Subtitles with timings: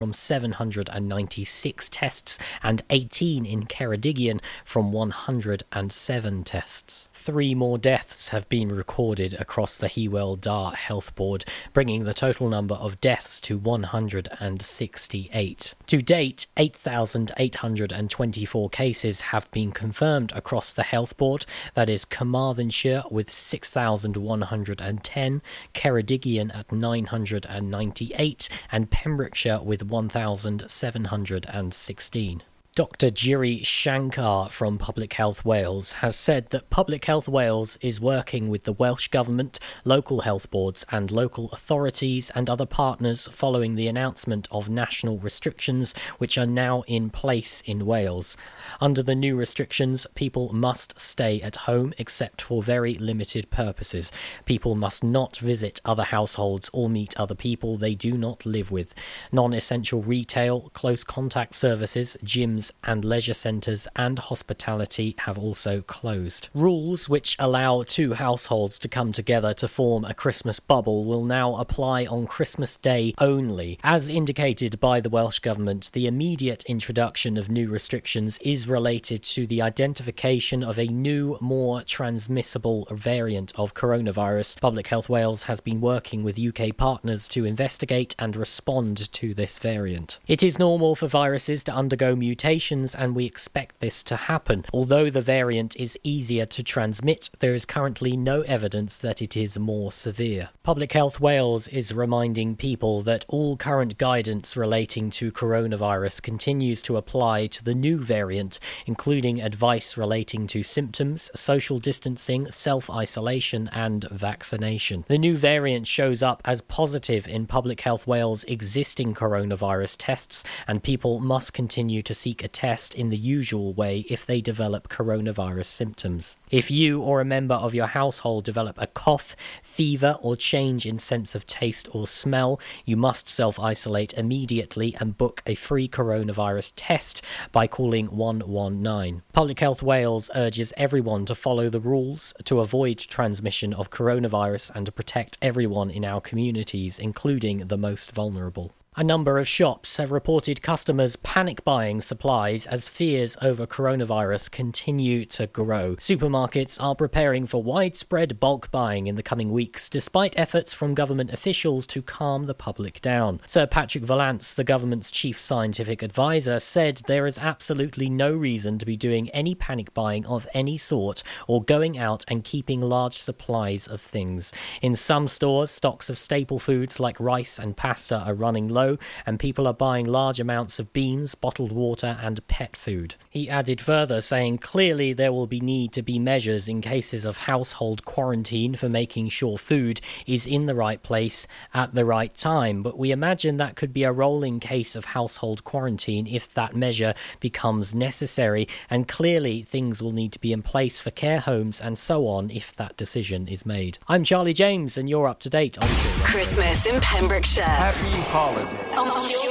[0.00, 7.10] from 796 tests and 18 in Ceredigion from 107 tests.
[7.12, 11.44] Three more deaths have been recorded across the Hywel Dda Health Board,
[11.74, 15.74] bringing the total number of deaths to 168.
[15.86, 21.44] To date, 8,824 cases have been confirmed across the Health Board,
[21.74, 25.42] that is Carmarthenshire with 6,110,
[25.74, 32.42] Ceredigion at 998, and Pembrokeshire with 1,716.
[32.76, 33.10] Dr.
[33.10, 38.62] Giri Shankar from Public Health Wales has said that Public Health Wales is working with
[38.62, 44.46] the Welsh Government, local health boards, and local authorities and other partners following the announcement
[44.52, 48.36] of national restrictions which are now in place in Wales.
[48.80, 54.12] Under the new restrictions, people must stay at home except for very limited purposes.
[54.44, 58.94] People must not visit other households or meet other people they do not live with.
[59.32, 66.48] Non essential retail, close contact services, gyms, and leisure centres and hospitality have also closed.
[66.52, 71.54] Rules which allow two households to come together to form a Christmas bubble will now
[71.56, 73.78] apply on Christmas Day only.
[73.82, 79.46] As indicated by the Welsh Government, the immediate introduction of new restrictions is related to
[79.46, 84.60] the identification of a new, more transmissible variant of coronavirus.
[84.60, 89.58] Public Health Wales has been working with UK partners to investigate and respond to this
[89.58, 90.18] variant.
[90.26, 94.64] It is normal for viruses to undergo mutations and we expect this to happen.
[94.72, 99.56] Although the variant is easier to transmit, there is currently no evidence that it is
[99.56, 100.48] more severe.
[100.64, 106.96] Public Health Wales is reminding people that all current guidance relating to coronavirus continues to
[106.96, 114.08] apply to the new variant, including advice relating to symptoms, social distancing, self isolation, and
[114.10, 115.04] vaccination.
[115.06, 120.82] The new variant shows up as positive in Public Health Wales' existing coronavirus tests, and
[120.82, 125.66] people must continue to seek a test in the usual way if they develop coronavirus
[125.66, 126.36] symptoms.
[126.50, 130.98] If you or a member of your household develop a cough, fever, or change in
[130.98, 136.72] sense of taste or smell, you must self isolate immediately and book a free coronavirus
[136.76, 139.22] test by calling 119.
[139.32, 144.86] Public Health Wales urges everyone to follow the rules to avoid transmission of coronavirus and
[144.86, 148.72] to protect everyone in our communities, including the most vulnerable.
[148.96, 155.24] A number of shops have reported customers panic buying supplies as fears over coronavirus continue
[155.26, 155.94] to grow.
[155.94, 161.32] Supermarkets are preparing for widespread bulk buying in the coming weeks, despite efforts from government
[161.32, 163.40] officials to calm the public down.
[163.46, 168.86] Sir Patrick Vallance, the government's chief scientific advisor, said there is absolutely no reason to
[168.86, 173.86] be doing any panic buying of any sort or going out and keeping large supplies
[173.86, 174.52] of things.
[174.82, 178.98] In some stores, stocks of staple foods like rice and pasta are running low low,
[179.26, 183.14] and people are buying large amounts of beans, bottled water, and pet food.
[183.28, 187.38] He added further, saying clearly there will be need to be measures in cases of
[187.38, 192.82] household quarantine for making sure food is in the right place at the right time,
[192.82, 197.14] but we imagine that could be a rolling case of household quarantine if that measure
[197.40, 201.98] becomes necessary, and clearly things will need to be in place for care homes and
[201.98, 203.98] so on if that decision is made.
[204.08, 205.88] I'm Charlie James, and you're up to date on
[206.24, 207.64] Christmas in Pembrokeshire.
[207.64, 208.69] Happy holidays.
[208.96, 209.06] On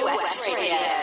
[0.06, 0.99] West Radio.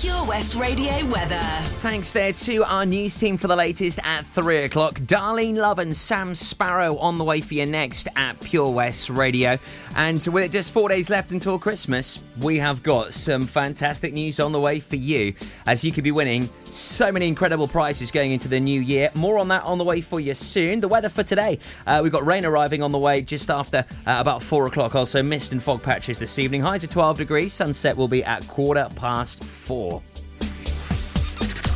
[0.00, 1.40] Pure West Radio weather.
[1.80, 5.00] Thanks there to our news team for the latest at 3 o'clock.
[5.00, 9.58] Darlene Love and Sam Sparro on the way for you next at Pure West Radio.
[9.96, 14.52] And with just four days left until Christmas, we have got some fantastic news on
[14.52, 15.34] the way for you
[15.66, 19.10] as you could be winning so many incredible prizes going into the new year.
[19.16, 20.78] More on that on the way for you soon.
[20.78, 24.16] The weather for today uh, we've got rain arriving on the way just after uh,
[24.20, 24.94] about 4 o'clock.
[24.94, 26.60] Also, mist and fog patches this evening.
[26.60, 27.52] Highs of 12 degrees.
[27.52, 29.87] Sunset will be at quarter past 4.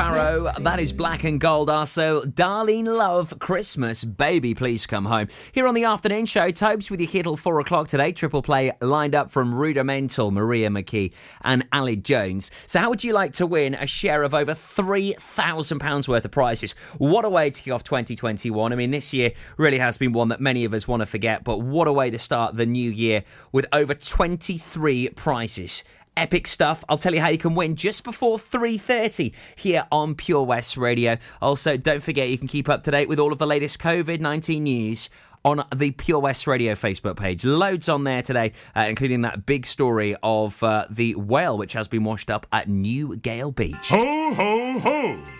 [0.00, 1.68] Be Sparro, that is Black and Gold.
[1.68, 5.28] Also, Darlene Love, Christmas, Baby Please Come Home.
[5.52, 8.12] Here on the afternoon show, Tobes with you here till four o'clock today.
[8.12, 12.50] Triple play lined up from Rudimental, Maria McKee, and Aled Jones.
[12.66, 16.72] So, how would you like to win a share of over £3,000 worth of prizes?
[16.96, 18.72] What a way to kick off 2021.
[18.72, 21.44] I mean, this year really has been one that many of us want to forget,
[21.44, 25.84] but what a way to start the new year with over 23 prizes
[26.20, 26.84] epic stuff.
[26.88, 31.16] I'll tell you how you can win just before 3:30 here on Pure West Radio.
[31.40, 34.60] Also, don't forget you can keep up to date with all of the latest COVID-19
[34.60, 35.10] news
[35.44, 37.44] on the Pure West Radio Facebook page.
[37.44, 41.88] Loads on there today, uh, including that big story of uh, the whale which has
[41.88, 43.88] been washed up at Newgale Beach.
[43.88, 45.39] Ho, ho, ho!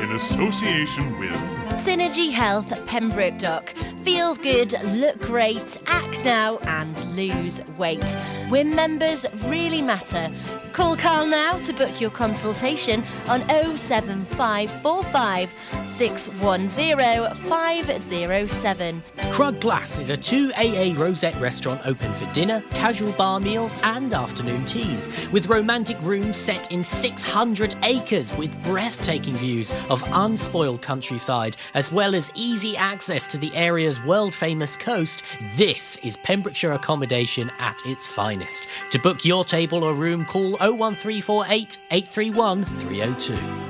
[0.00, 1.34] in association with
[1.70, 3.70] Synergy Health Pembroke Dock.
[4.02, 8.04] Feel good, look great, act now, and lose weight.
[8.48, 10.30] When members really matter,
[10.76, 15.54] Call Carl now to book your consultation on 07545
[15.86, 19.02] 610 507.
[19.32, 24.66] Crug Glas is a 2AA Rosette restaurant open for dinner, casual bar meals, and afternoon
[24.66, 31.92] teas, with romantic rooms set in 600 acres with breathtaking views of unspoiled countryside, as
[31.92, 35.22] well as easy access to the area's world famous coast.
[35.56, 38.66] This is Pembrokeshire accommodation at its finest.
[38.92, 43.66] To book your table or room, call 01348 831 302.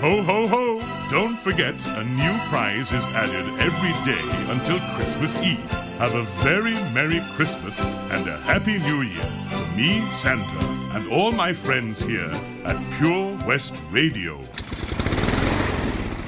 [0.00, 1.08] Ho, ho, ho!
[1.10, 5.58] Don't forget, a new prize is added every day until Christmas Eve.
[5.98, 7.80] Have a very Merry Christmas
[8.12, 10.44] and a Happy New Year from me, Santa,
[10.96, 12.30] and all my friends here
[12.64, 14.38] at Pure West Radio.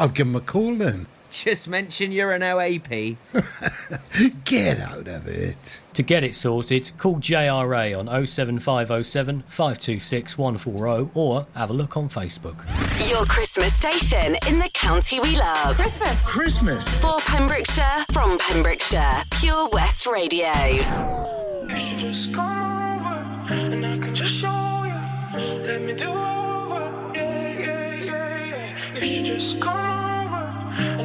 [0.00, 1.06] I'll give him a call then.
[1.30, 3.18] Just mention you're an OAP.
[4.44, 5.80] Get out of it.
[5.92, 12.08] To get it sorted, call JRA on 07507 526 140 or have a look on
[12.08, 12.64] Facebook.
[13.10, 15.76] Your Christmas station in the county we love.
[15.76, 16.26] Christmas.
[16.26, 16.98] Christmas.
[16.98, 20.50] For Pembrokeshire, from Pembrokeshire, Pure West Radio.
[20.56, 22.60] You should just come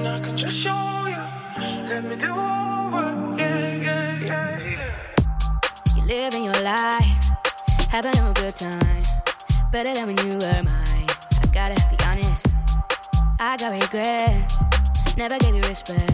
[0.06, 1.90] and I can just show you.
[1.90, 3.36] Let me do over.
[3.38, 5.96] Yeah, yeah, yeah, yeah.
[5.96, 7.30] You living your life,
[7.90, 9.04] having a good time.
[9.72, 11.10] Better than when you were mine.
[11.42, 12.48] I gotta be honest,
[13.40, 14.56] I got regrets.
[15.18, 16.12] Never gave you respect.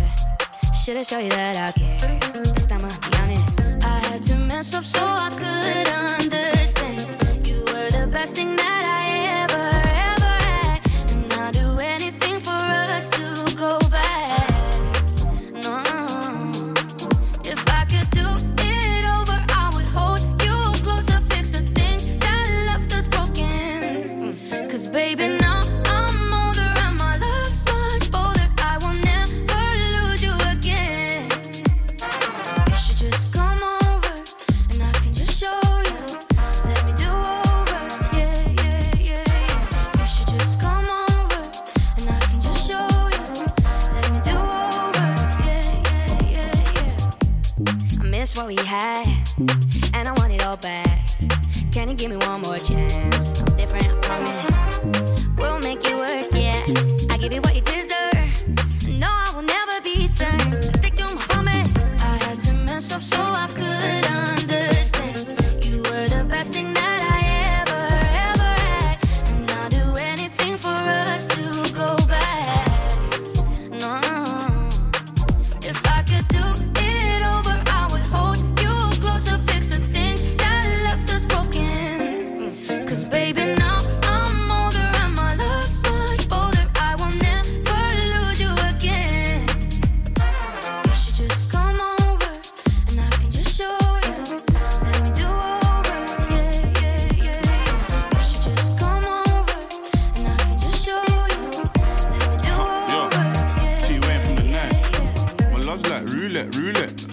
[0.73, 2.19] Should've shown you that I care.
[2.53, 3.61] This time I'll be honest.
[3.83, 7.47] I had to mess up so I could understand.
[7.47, 9.10] You were the best thing that I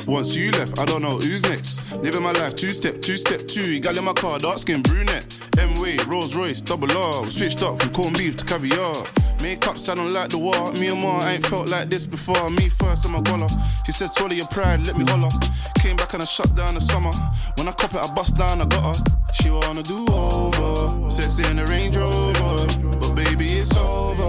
[0.08, 1.92] Once you left, I don't know who's next.
[1.92, 3.78] Living my life two step, two step two.
[3.78, 5.38] Gal in my car, dark skin brunette.
[5.58, 7.26] M way, Rolls Royce, double R.
[7.26, 8.94] Switched up from corned beef to caviar.
[9.42, 10.72] Makeup sounding like the war.
[10.80, 12.48] Me and Ma ain't felt like this before.
[12.48, 13.50] Me first, I'm a goller.
[13.84, 15.28] She said, swallow your pride, let me holler.
[15.78, 17.12] Came back and I shut down the summer.
[17.58, 19.04] When I cop it, I bust down, I got her.
[19.34, 21.10] She wanna do over.
[21.10, 22.98] Sexy in the Range Rover.
[22.98, 24.27] But baby, it's over.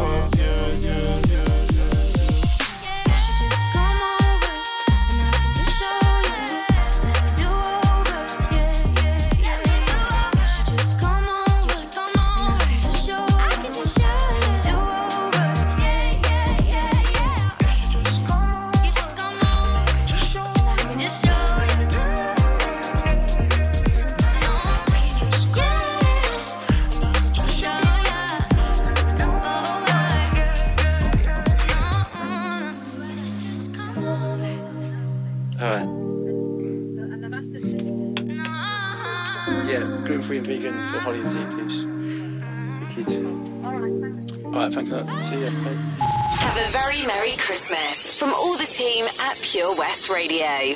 [44.85, 44.93] Thanks.
[44.93, 45.49] Uh, see you.
[45.49, 50.73] Have a very Merry Christmas from all the team at Pure West Radio.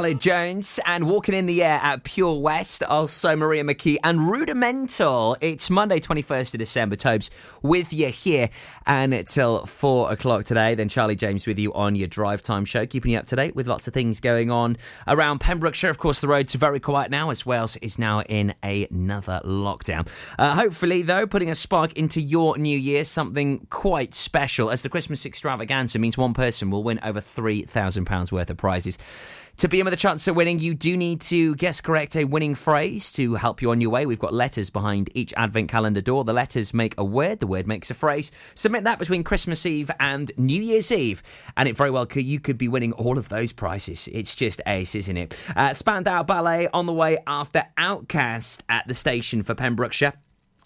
[0.00, 2.82] Aled Jones and Walking in the Air at Pure West.
[2.82, 5.36] Also, Maria McKee and Rudimental.
[5.42, 6.96] It's Monday, 21st of December.
[6.96, 8.48] Tobes with you here
[8.86, 10.74] and until four o'clock today.
[10.74, 13.54] Then Charlie James with you on your drive time show, keeping you up to date
[13.54, 15.90] with lots of things going on around Pembrokeshire.
[15.90, 20.08] Of course, the roads are very quiet now as Wales is now in another lockdown.
[20.38, 24.88] Uh, hopefully, though, putting a spark into your new year, something quite special as the
[24.88, 28.96] Christmas extravaganza means one person will win over £3,000 worth of prizes.
[29.60, 32.24] To be in with a chance of winning, you do need to guess correct a
[32.24, 34.06] winning phrase to help you on your way.
[34.06, 36.24] We've got letters behind each advent calendar door.
[36.24, 38.32] The letters make a word, the word makes a phrase.
[38.54, 41.22] Submit that between Christmas Eve and New Year's Eve,
[41.58, 44.08] and it very well could you could be winning all of those prizes.
[44.14, 45.46] It's just ace, isn't it?
[45.54, 50.14] Uh, Spandau Ballet on the way after OutKast at the station for Pembrokeshire.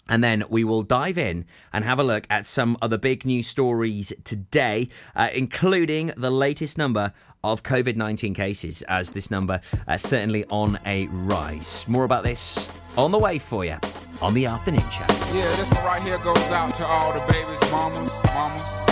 [0.07, 3.25] And then we will dive in and have a look at some of the big
[3.25, 7.11] news stories today, uh, including the latest number
[7.43, 11.85] of COVID 19 cases, as this number uh, certainly on a rise.
[11.87, 13.77] More about this on the way for you
[14.21, 15.09] on the afternoon chat.
[15.33, 18.83] Yeah, this one right here goes out to all the babies, mamas, mamas.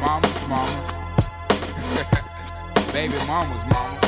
[0.00, 0.92] Mamas, mamas.
[2.92, 4.07] Baby mamas, mamas.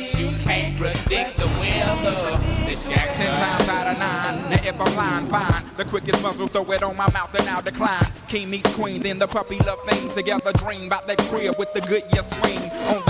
[0.00, 2.38] But you can't predict the weather.
[2.64, 4.50] This Jackson times out of nine.
[4.50, 5.62] Now if I'm lying, fine.
[5.76, 8.10] The quickest muzzle, throw it on my mouth and I'll decline.
[8.26, 10.08] King meets queen, then the puppy love thing.
[10.08, 12.62] Together dream about that crib with the Goodyear swing.
[12.96, 13.09] On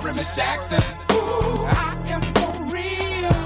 [0.01, 0.81] Sorry, Miss Jackson.
[1.11, 3.37] Ooh, I am for real.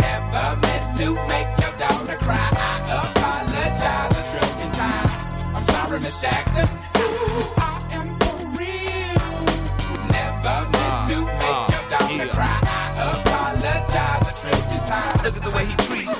[0.00, 2.48] Never meant to make your daughter cry.
[2.50, 5.44] I apologize a trillion times.
[5.54, 6.66] I'm sorry, Miss Jackson.
[6.96, 9.28] Ooh, I am for real.
[10.16, 12.58] Never meant to uh, make uh, your daughter cry.
[12.64, 15.22] I apologize a trillion times.
[15.24, 15.76] Look at the way he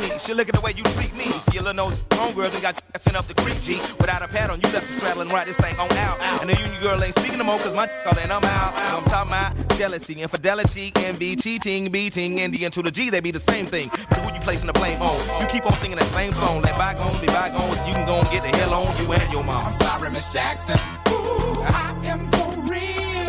[0.09, 0.19] me.
[0.19, 1.25] She look at the way you treat me.
[1.25, 3.79] You see, little no homegirl done got sent up the creek, G.
[3.99, 6.21] Without a pad on, you left the and ride this thing on out.
[6.41, 8.73] And the union girl ain't speaking no more, cause my all and I'm out.
[8.77, 13.31] I'm talking about jealousy, infidelity, envy, cheating, beating, and the to the G, they be
[13.31, 13.89] the same thing.
[14.11, 15.17] But who you placing the blame on?
[15.41, 16.63] You keep on singing that same song.
[16.63, 17.79] Let bygones be bygones.
[17.87, 19.67] You can go and get the hell on you and your mom.
[19.67, 20.79] I'm sorry, Miss Jackson.
[21.09, 23.27] Ooh, I am for real.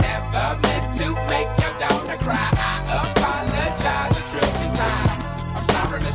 [0.00, 1.63] Never meant to make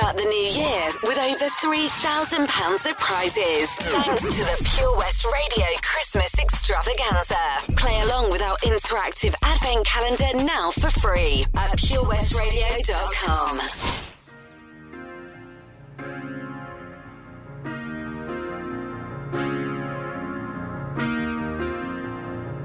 [0.00, 5.66] Start the new year with over £3,000 of prizes thanks to the Pure West Radio
[5.82, 7.36] Christmas Extravaganza.
[7.76, 13.60] Play along with our interactive advent calendar now for free at purewestradio.com.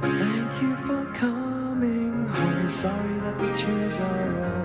[0.01, 2.69] Thank you for coming home.
[2.69, 4.64] Sorry that the chairs are all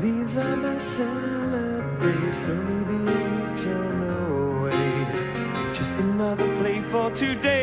[0.00, 5.72] these are my salad days, slowly being eaten away.
[5.74, 7.55] Just another play for today.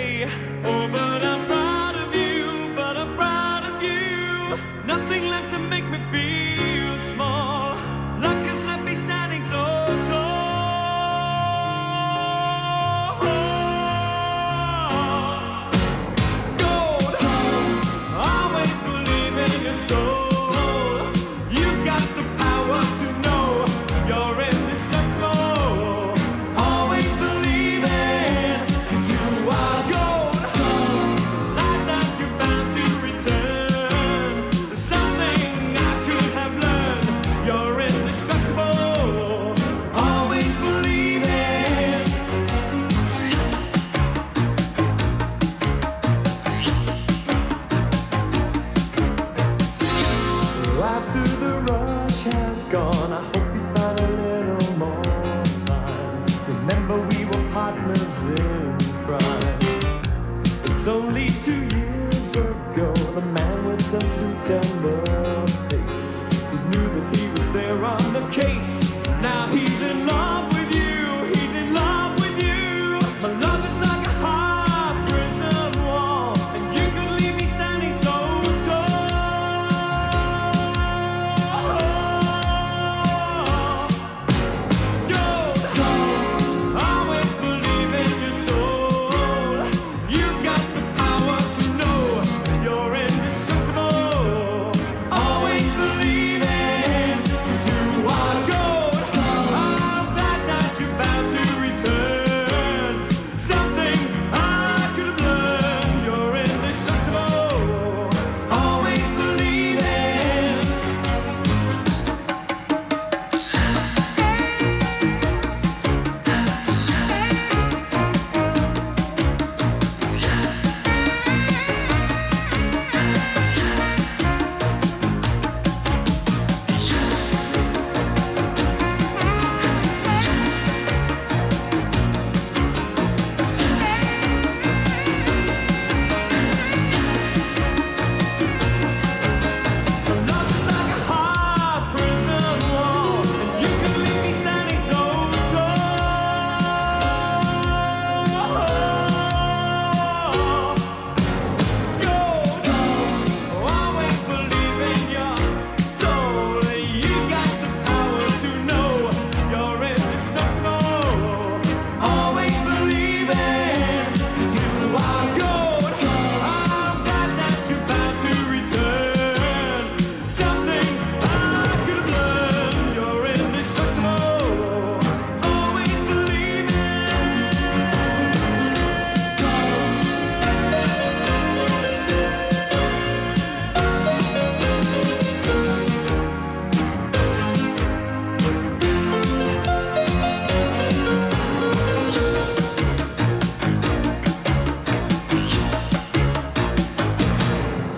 [64.49, 66.21] And face.
[66.51, 68.82] He knew that he was there on the case.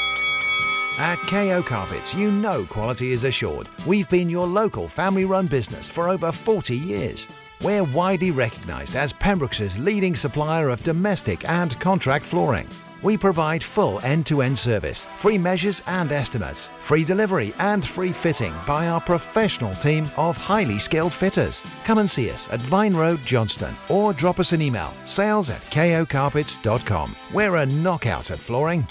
[0.98, 3.66] At KO Carpets, you know quality is assured.
[3.86, 7.28] We've been your local family run business for over 40 years.
[7.62, 12.66] We're widely recognised as Pembroke's leading supplier of domestic and contract flooring.
[13.02, 18.10] We provide full end to end service, free measures and estimates, free delivery and free
[18.10, 21.62] fitting by our professional team of highly skilled fitters.
[21.84, 25.62] Come and see us at Vine Road, Johnston, or drop us an email sales at
[25.62, 27.14] kocarpets.com.
[27.32, 28.86] We're a knockout at flooring.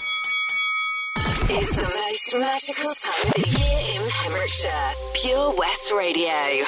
[1.16, 4.92] It's the most magical time of the year in Pembrokeshire.
[5.14, 6.64] Pure West Radio.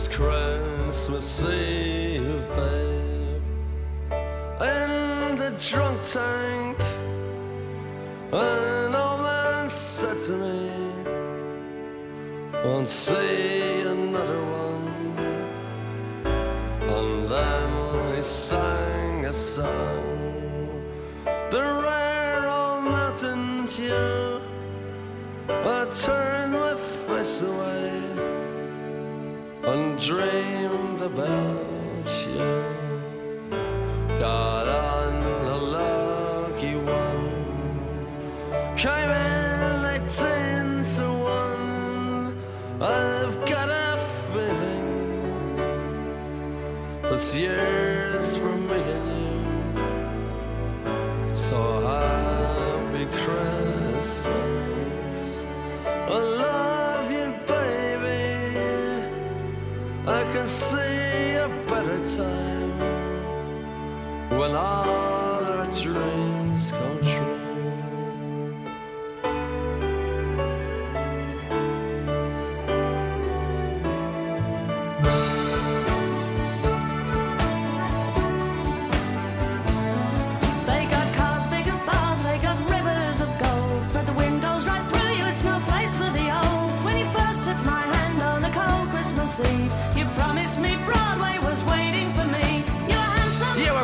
[0.00, 3.42] Was Christmas Eve, babe,
[4.62, 6.78] in the drunk tank.
[8.32, 10.70] An old man said to me,
[12.64, 14.88] Won't see another one.
[16.96, 20.29] And then he sang a song,
[30.10, 32.48] dreamed about you.
[34.18, 35.12] Got on
[35.46, 37.28] a lucky one,
[38.76, 42.42] came in eighteen to one.
[42.80, 43.98] I've got a
[44.32, 45.54] feeling
[47.02, 47.79] this year's
[64.50, 67.36] when all our dreams come true.
[80.66, 81.46] They got cars
[81.86, 83.82] bars, they got rivers of gold.
[83.92, 84.12] But the
[84.66, 86.84] right through you, it's no place for the old.
[86.84, 90.76] When you first took my hand on a cold Christmas Eve, you promised me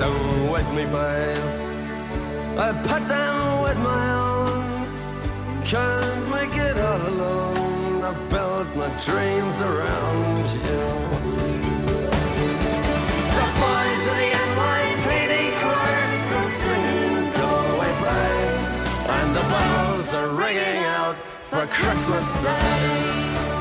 [0.00, 1.66] down with me babe.
[2.58, 5.64] I put down with my own.
[5.64, 8.04] Can't make it all alone.
[8.04, 10.84] I built my dreams around you.
[13.36, 18.56] The boys of the NYPD chorus Are singing Go Away Babe.
[19.18, 21.16] And the bells are ringing out
[21.50, 23.55] for Christmas Day.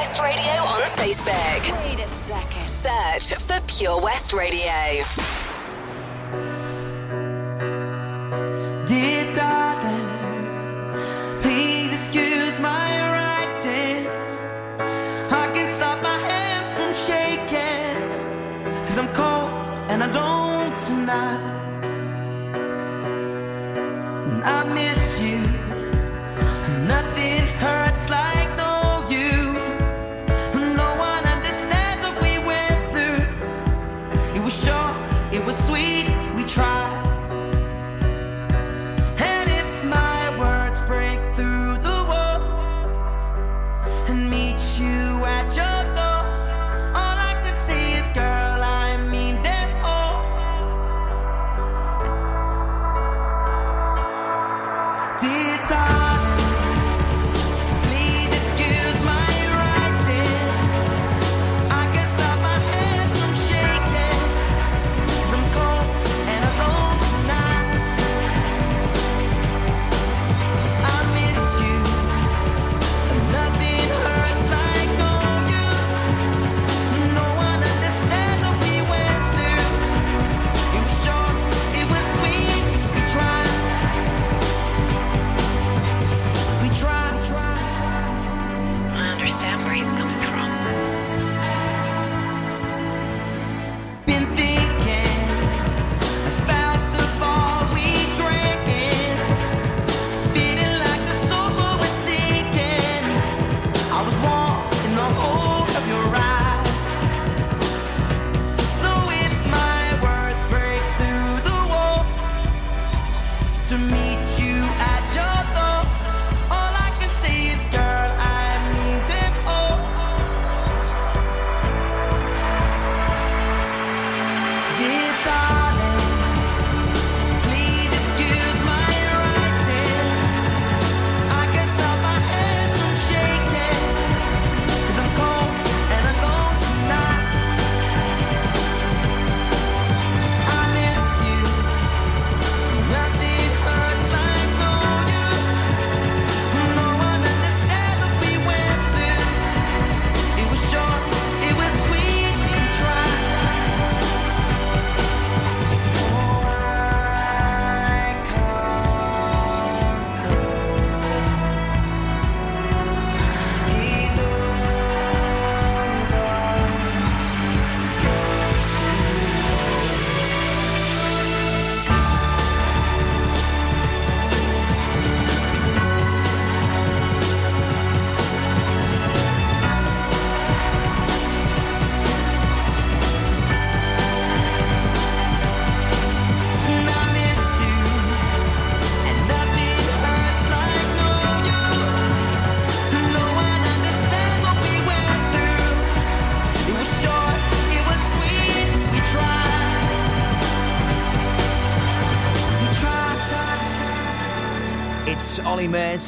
[0.00, 1.84] West Radio on Facebook.
[1.84, 2.70] Wait a second.
[2.70, 5.04] Search for Pure West Radio.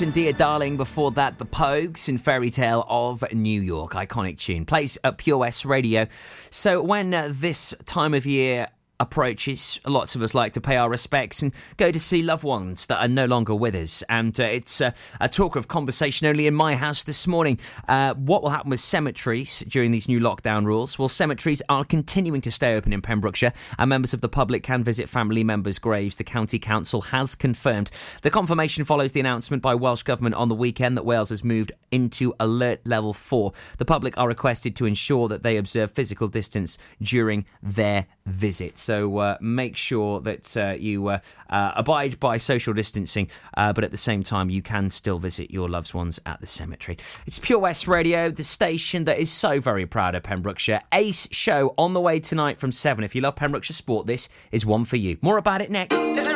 [0.01, 3.93] and Dear Darling, before that, The Pogues and Fairy Tale of New York.
[3.93, 4.65] Iconic tune.
[4.65, 6.07] Plays at Pure West Radio.
[6.49, 8.69] So, when uh, this time of year
[9.03, 9.81] Approaches.
[9.85, 13.01] lots of us like to pay our respects and go to see loved ones that
[13.01, 14.05] are no longer with us.
[14.09, 17.59] And uh, it's uh, a talk of conversation only in my house this morning.
[17.89, 21.01] Uh, what will happen with cemeteries during these new lockdown rules?
[21.01, 24.85] Well, cemeteries are continuing to stay open in Pembrokeshire, and members of the public can
[24.85, 26.15] visit family members' graves.
[26.15, 27.91] The county council has confirmed.
[28.23, 31.73] The confirmation follows the announcement by Welsh Government on the weekend that Wales has moved
[31.91, 33.53] into alert level four.
[33.79, 38.81] The public are requested to ensure that they observe physical distance during their visits.
[38.93, 43.85] So uh, make sure that uh, you uh, uh, abide by social distancing, uh, but
[43.85, 46.99] at the same time, you can still visit your loved ones at the cemetery.
[47.27, 50.83] It's Pure West Radio, the station that is so very proud of Pembrokeshire.
[50.93, 53.03] Ace show on the way tonight from 7.
[53.03, 55.17] If you love Pembrokeshire sport, this is one for you.
[55.23, 56.32] More about it next.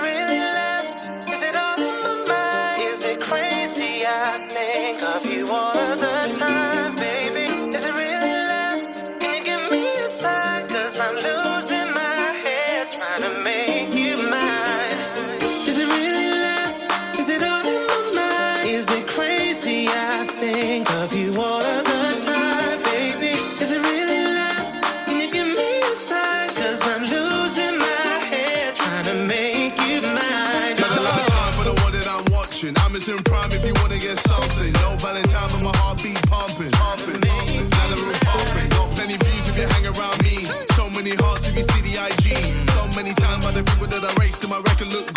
[44.57, 45.16] my record look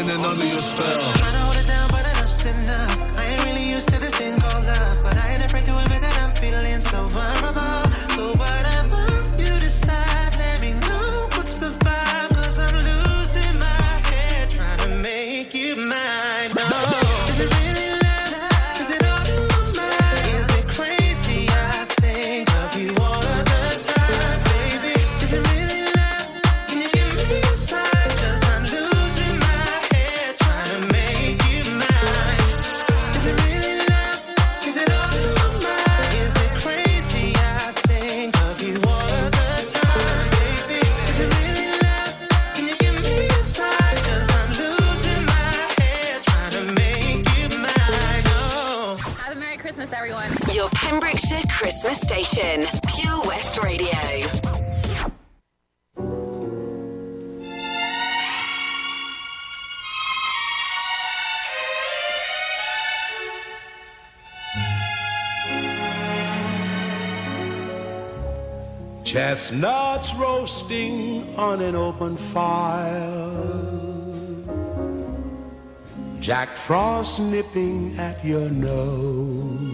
[0.00, 1.33] in and under your spell.
[50.94, 53.90] Pembrokeshire Christmas Station, Pure West Radio.
[69.02, 73.32] Chestnuts roasting on an open fire.
[76.20, 79.73] Jack Frost nipping at your nose.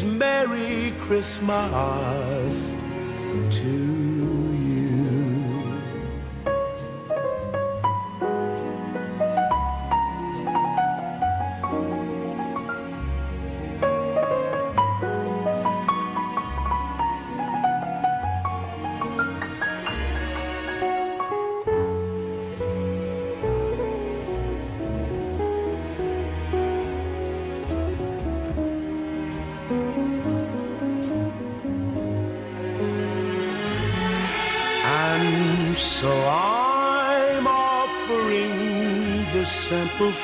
[0.00, 2.74] Merry Christmas
[3.50, 4.01] to you.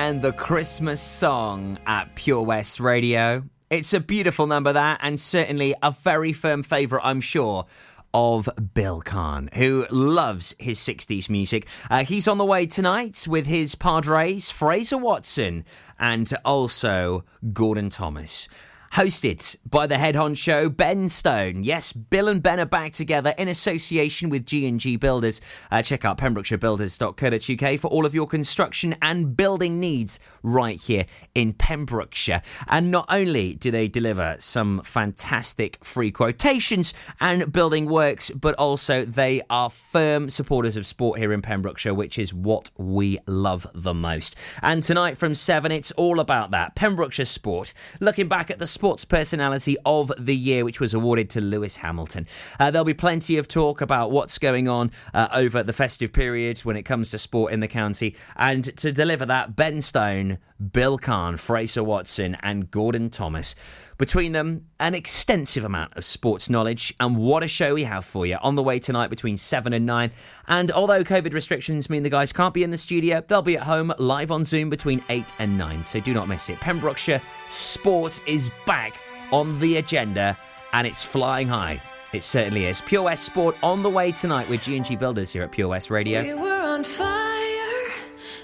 [0.00, 3.42] and the Christmas song at Pure West Radio.
[3.68, 7.66] It's a beautiful number, that, and certainly a very firm favourite, I'm sure.
[8.14, 11.66] Of Bill Kahn, who loves his 60s music.
[11.90, 15.64] Uh, he's on the way tonight with his Padres, Fraser Watson,
[15.98, 18.48] and also Gordon Thomas.
[18.92, 21.62] Hosted by the head honcho Ben Stone.
[21.62, 25.40] Yes, Bill and Ben are back together in association with G&G Builders.
[25.70, 31.52] Uh, check out pembrokeshirebuilders.co.uk for all of your construction and building needs right here in
[31.52, 32.40] Pembrokeshire.
[32.66, 39.04] And not only do they deliver some fantastic free quotations and building works, but also
[39.04, 43.94] they are firm supporters of sport here in Pembrokeshire, which is what we love the
[43.94, 44.34] most.
[44.62, 46.74] And tonight from 7, it's all about that.
[46.74, 51.40] Pembrokeshire Sport, looking back at the Sports Personality of the Year, which was awarded to
[51.40, 52.28] Lewis Hamilton.
[52.60, 56.60] Uh, there'll be plenty of talk about what's going on uh, over the festive period
[56.60, 58.14] when it comes to sport in the county.
[58.36, 60.38] And to deliver that, Ben Stone,
[60.72, 63.56] Bill Kahn, Fraser Watson, and Gordon Thomas.
[63.98, 68.24] Between them, an extensive amount of sports knowledge, and what a show we have for
[68.24, 70.12] you on the way tonight between 7 and 9.
[70.46, 73.64] And although COVID restrictions mean the guys can't be in the studio, they'll be at
[73.64, 76.60] home live on Zoom between 8 and 9, so do not miss it.
[76.60, 78.94] Pembrokeshire Sport is back
[79.32, 80.38] on the agenda,
[80.72, 81.82] and it's flying high.
[82.12, 82.80] It certainly is.
[82.80, 86.22] Pure West Sport on the way tonight with G&G Builders here at Pure West Radio.
[86.22, 87.08] We were on fire.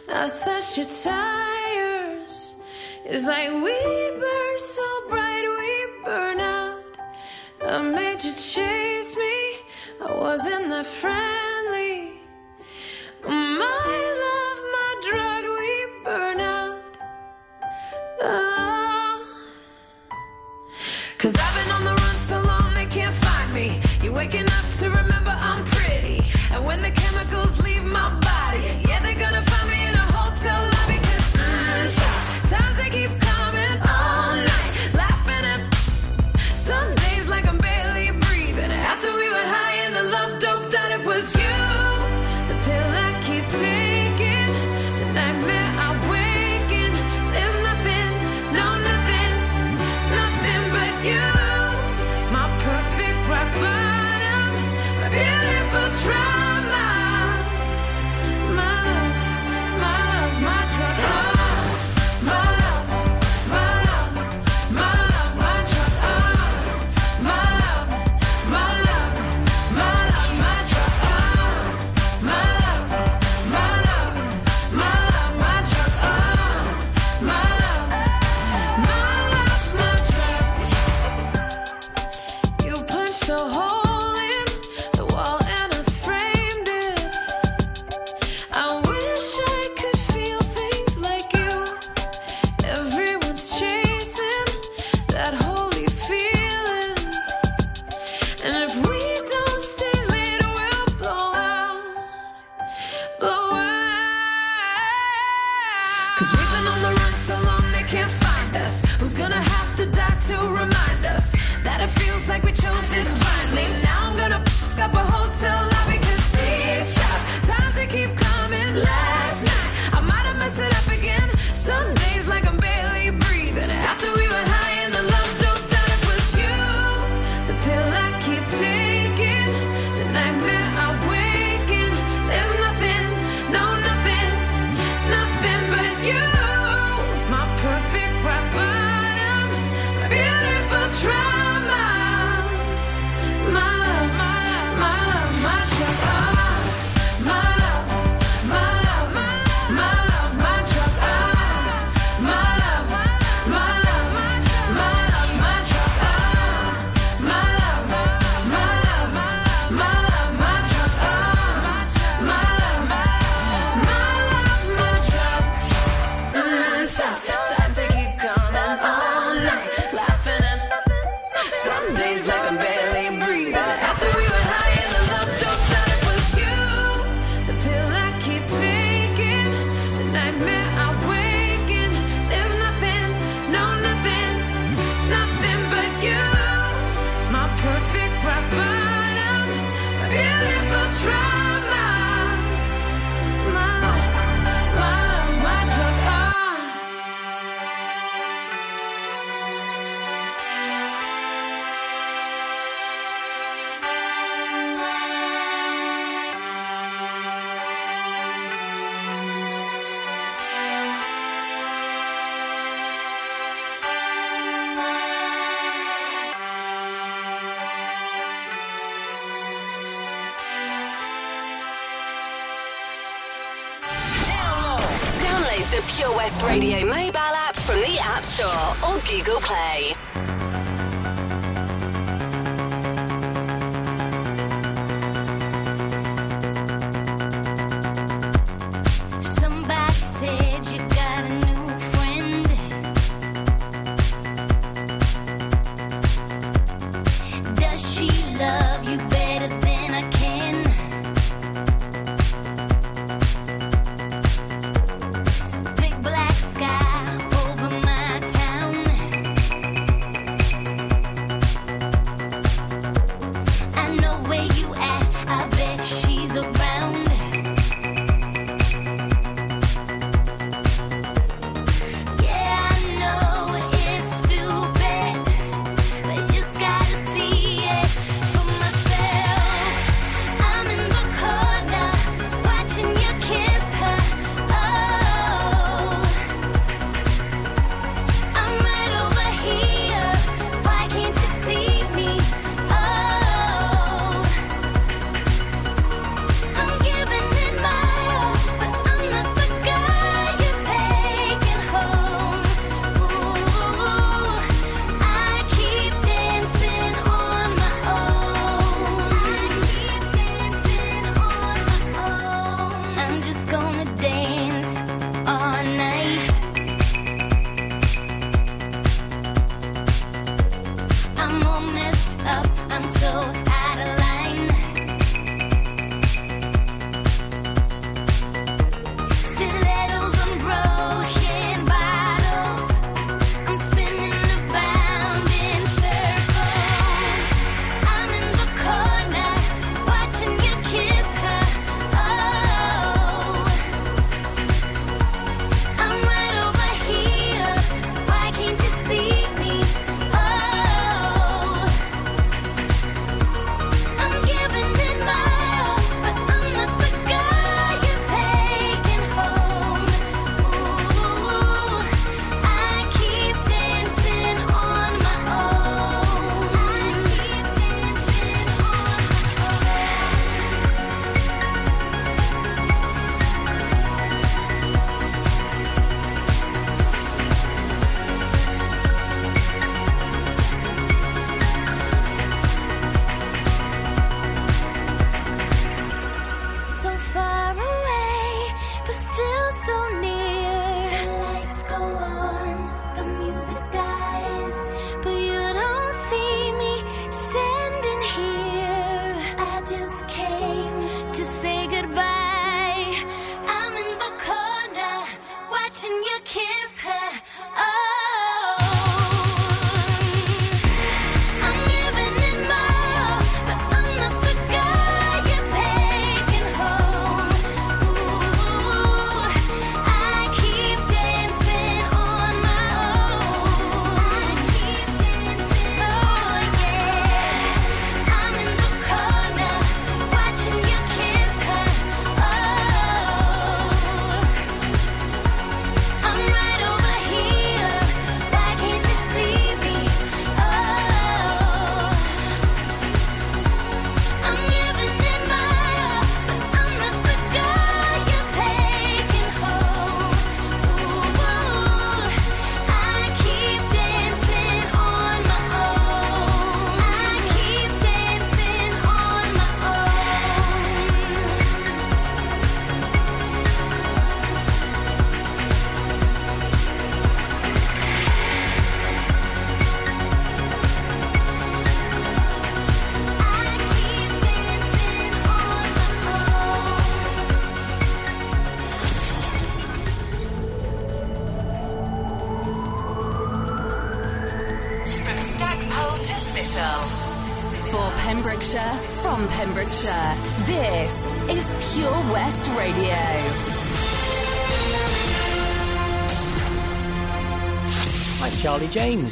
[0.09, 0.26] I
[0.76, 2.55] your tires.
[3.07, 4.43] It's like we
[7.67, 9.37] I made you chase me.
[10.07, 12.12] I wasn't that friendly.
[13.25, 16.79] My love, my drug, we burn out.
[18.23, 19.27] Oh.
[21.17, 23.81] Cause I've been on the run so long they can't find me.
[24.03, 26.23] You're waking up to remember I'm pretty.
[26.53, 27.62] And when the chemicals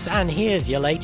[0.08, 1.02] and here's your latest